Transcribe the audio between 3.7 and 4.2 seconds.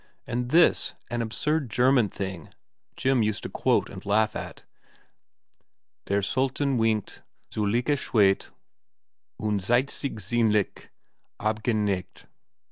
and